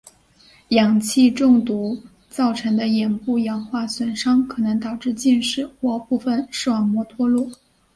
[0.69, 7.47] 氧气中毒造成的眼部氧化损伤可能导致近视或部分视网膜脱落。